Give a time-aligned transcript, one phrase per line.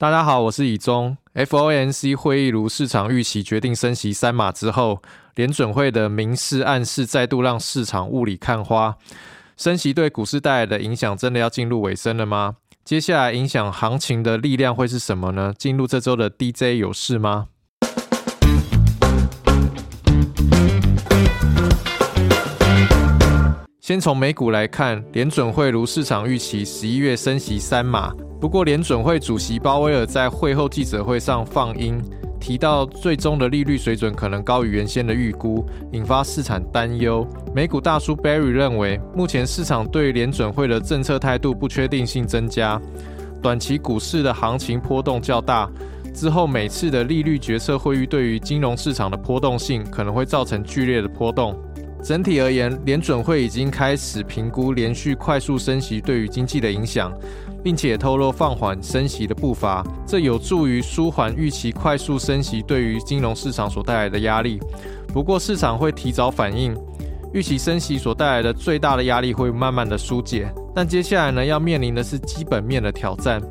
[0.00, 1.16] 大家好，我是以中。
[1.34, 5.02] FOMC 会议如市场预期决定升息三码之后，
[5.34, 8.96] 联准会的明示暗示再度让市场雾里看花。
[9.56, 12.58] 升息对股市带来的影响真的要进入尾声了吗？
[12.84, 15.52] 接下来影响行情的力量会是什么呢？
[15.58, 17.48] 进入这周的 DJ 有事吗？
[23.88, 28.12] 先从美股来看，联准会如市场预期，十一月升息三码。
[28.38, 31.98] 不过，联准会主席鲍威尔在会后记者会上放音，
[32.38, 37.26] 提到最终的利率水准可能高于原先的预估，引发市场担忧。
[37.54, 42.78] 美股大叔 Barry 认为，目前市场对联准会的政策态度不确定性增加，
[43.40, 45.66] 短期股市的行情波动较大。
[46.12, 51.58] 之后每次的利率决策会议对于金融市场的波动性可能会造成剧烈的波动。
[52.02, 57.12] 整体而言，联准会已经开始评估连续快速升息对于经济的影响。
[57.62, 64.60] 并且透露放缓升息的步伐，这有助于舒缓预期快速升息对于金融市场所带来的压力。
[65.08, 66.74] 不过市场会提早反应，
[67.32, 70.48] 预期升息所带来的最大的压力会慢慢的疏解。
[70.74, 73.42] 但接下来呢，要面临的是基本面的挑战。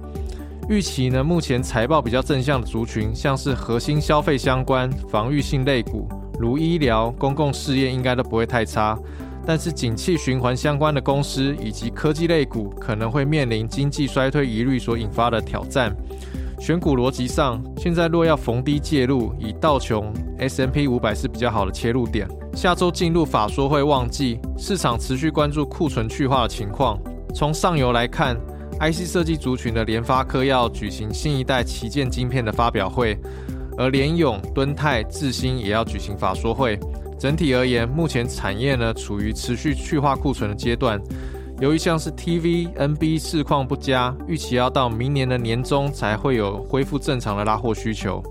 [0.70, 6.08] 预期呢，目前财报比较正向的族群，像是核心消费相关、防御性类股，
[6.40, 8.98] 如医疗、公共事业，应该都不会太差。
[9.46, 15.96] 但是，景气循环相关的公司以及科技类股可能会面临经济衰退疑虑所引发的挑战。
[16.60, 22.28] 选股逻辑上，现在若要逢低介入，以道琼 S M P 五百是比较好的切入点。
[22.54, 27.00] 下周进入法说会旺季，市场持续关注库存去化的情况。
[27.34, 28.36] 从上游来看
[28.80, 33.18] ，I C 设计族群的联发科要举行新一代旗舰晶片的发表会，
[33.78, 36.80] 而联咏、敦泰、智新也要举行法说会。
[37.20, 41.02] 整体而言，目前产业呢处于持续去化库存的阶段。
[41.59, 48.22] 由于像是 TV、NB 市况不佳，预期要到明年的年中才会有恢复正常的拉货需求。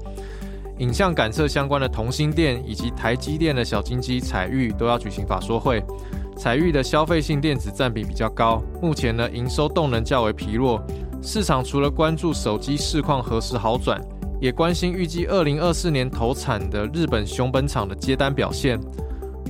[0.79, 5.83] 影像感测相关的同心电以及台积电的小金鸡彩玉都要举行法说会。
[6.37, 10.81] 彩玉的消费性电子占比比较高，目前呢营收动能较为疲弱。
[11.23, 14.01] 市场除了关注手机市况何时好转。
[14.41, 18.79] 也关心预计二零二四年投产的日本熊本厂的接单表现。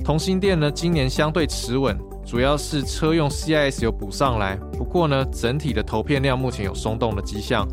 [0.03, 4.55] 同心店呢，今年相对持稳，主要是车用 CIS 有补上来。
[4.73, 7.67] 不过呢，整体的投片量目前有松动的迹象。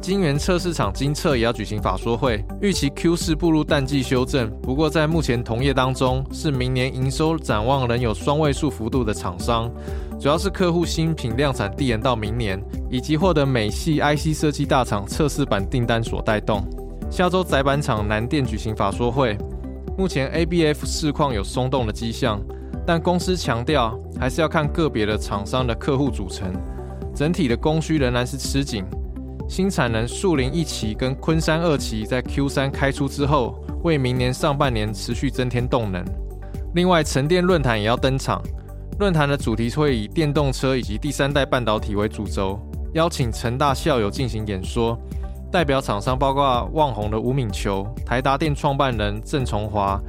[0.00, 4.48] 晶圆测试厂金测也要举行法说会，预期 Q 四步入淡季修正。
[4.62, 9.68] 不过在目前同业当中，是明年营收展望仍有双位数幅度的厂商。
[10.20, 16.60] 主要是客户新品量产递延到明年，以及获得美系 IC 设计大厂测试版订单所带动。
[17.08, 19.38] 下周载板厂南电举行法说会，
[19.96, 22.42] 目前 ABF 市况有松动的迹象，
[22.84, 26.52] 但公司强调还是要看个别的厂商的客户组成，
[27.14, 28.84] 整体的供需仍然是吃紧。
[29.48, 36.04] 新产能树林一期跟昆山二期在 Q 三开出之后，为明年上半年持续增添动能。
[36.74, 38.42] 另外，沉淀论坛也要登场。
[38.98, 42.58] 论坛的主题会以电动车以及第三代半导体为主轴，
[42.94, 44.98] 邀请成大校友进行演说。
[45.52, 50.00] 代表厂商包括旺宏的吴敏球、台达电创办人郑崇华、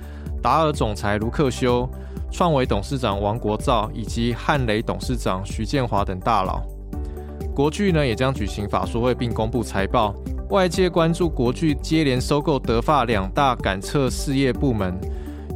[0.41, 1.87] 达尔总裁卢克修、
[2.31, 6.59] 创维董事长王国造以及汉雷董事长徐建华等大佬。
[7.53, 10.15] 国巨呢也将举行法说会并公布财报。
[10.49, 14.99] 外界关注国巨接连收购德发两大感测事业部门。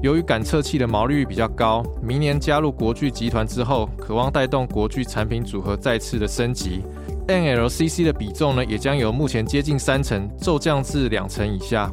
[0.03, 6.83] 由于感测器的毛利率比较高，明年加入国巨集团之后，渴望带动国巨产品组合再次的升级。
[7.25, 11.89] NLCC 的比重呢，也将由目前接近三成骤降至两成以下。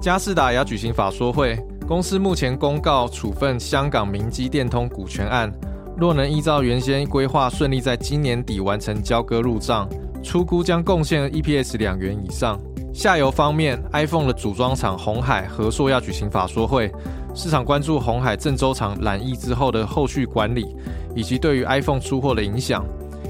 [0.00, 1.56] 嘉士达也要举行法说会，
[1.86, 5.48] 公司目前公告处分香港明基电通股权案，
[5.96, 9.88] 若能依照原先规划顺利在今年底完成交割入账，
[10.20, 12.58] 出估将贡献 EPS 两元以上。
[12.92, 16.92] 下游方面，iPhone 的组装厂红海和硕要举行法说会。
[17.34, 20.76] 市场关注红海郑州厂染疫之后的后续管理，
[21.14, 22.84] 以及对于 iPhone 出货的影响，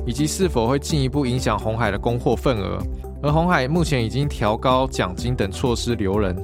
[0.05, 2.79] 以及是否会进一步影响红海的供货份额。
[3.23, 6.37] 而红海目前已经调高奖金等措施留人，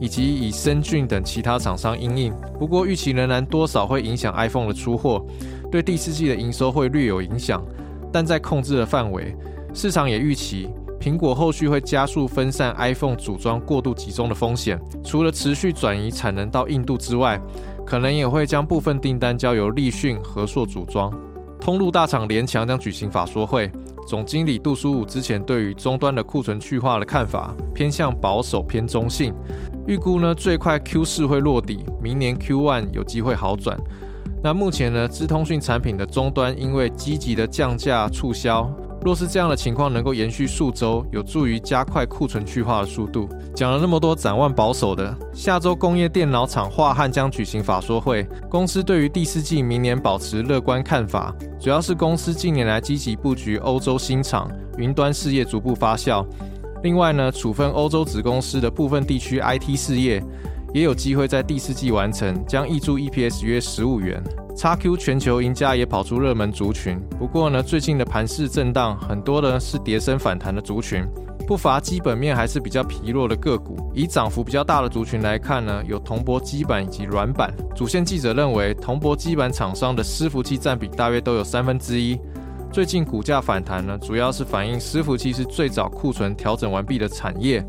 [0.00, 2.32] 以及以深俊等其他厂商应应。
[2.58, 5.26] 不过预期仍然多少会影响 iPhone 的出货，
[5.68, 7.60] 对第四季的营收会略有影响，
[8.12, 9.34] 但在控制的范围。
[9.74, 10.68] 市场也预期。
[11.00, 17.40] 苹果后续会加速分散 iPhone 组装过度集中的风险，除了持续转移产能到印度之外，
[17.86, 21.10] 可能也会将部分订单交由立讯、和硕组装。
[21.58, 23.72] 通路大厂联强将举行法说会，
[24.06, 29.32] 总经理杜书武之前对于终端的库存去化的看法偏向保守偏中性，
[29.86, 33.78] 预估呢最快 Q 四会落底，明年 Q one 有机会好转。
[34.42, 38.70] 那目前呢，资通讯产品的终端因为积极的降价促销。
[39.02, 43.26] 若是这样的情况能够延续数周，有助于加快库存去化的速度。
[43.54, 56.24] 讲了那么多，展望保守的，下周工业电脑厂华汉将举行法说会，公司对于第四季明年保持乐观看法，主要是公司近年来积极布局欧洲新厂，云端事业逐步发酵。
[56.82, 60.22] 另外呢，处分欧洲子公司的部分地区 IT 事业，
[60.72, 64.22] 也有机会在第四季完成，将挹注 EPS 约十五元。
[64.56, 71.04] x Q 全球赢家也跑出热门族群，不过呢，最近的盘势震荡，很多的是跌升反弹的族群，
[71.46, 73.90] 不乏基本面还是比较疲弱的个股。
[73.94, 77.52] 以涨幅比较大的族群来看呢，有铜箔基板以及软板。
[77.74, 82.20] 主线记者认为，铜箔基板厂商的伺服器占比大约都有三分之一。
[82.70, 87.64] 最近股价反弹呢，主要是反映伺服器是最早库存调整完毕的产业，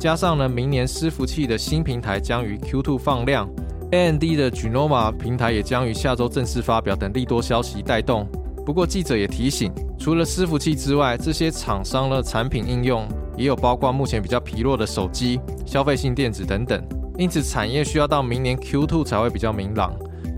[0.00, 3.46] 加上呢，明年伺服器的新平台将于 Q2 放量。
[3.90, 8.26] AMD 的 Genoma 平台也将于下周正式发表等利多消息带动。
[8.64, 13.06] 不过记者也提醒，除了伺服器之外，这些厂商的产品应用
[13.36, 16.82] 也有包括目前比较疲弱的手机、消费性电子等等。
[17.18, 19.94] 因此产业需要到明年 Q2 才会比较明朗。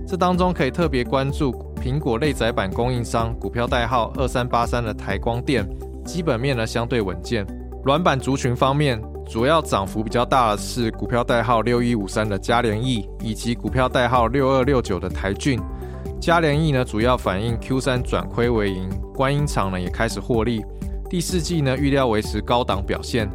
[0.08, 5.64] 这当中可以特别关注苹果类载板供应商股票代号二三八三的台光电，
[6.04, 7.46] 基本面呢相对稳健。
[7.84, 9.00] 软板族群方面。
[9.32, 15.58] 主要涨幅比较大的是股票代号六一五三的嘉联益，以及股票代号六二六九的台骏。
[16.20, 20.62] 嘉联益呢，主要反映 Q 三转亏为盈，观音厂呢也开始获利，
[21.08, 23.26] 第四季呢预料维持高档表现。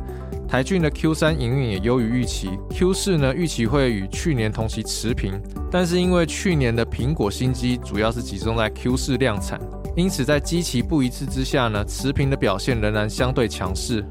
[0.47, 5.33] 台骏的 Q 三营运也优于预期，Q 四呢预期会与去年同期持平，
[5.71, 9.59] 但是因为去年的苹果新机主要是集中在 Q 四量产，
[9.95, 14.05] 因此在机期不一致之下呢，持平的表现仍然相对强势。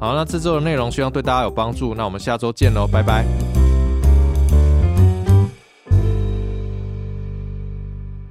[0.00, 1.94] 好，那这周的内容希望对大家有帮助。
[1.94, 3.47] 那我们下周见喽，拜拜。